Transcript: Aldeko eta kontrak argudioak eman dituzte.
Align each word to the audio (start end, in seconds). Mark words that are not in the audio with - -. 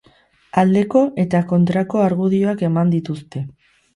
Aldeko 0.61 1.01
eta 1.25 1.41
kontrak 1.51 1.93
argudioak 2.05 2.65
eman 2.71 2.97
dituzte. 2.97 3.45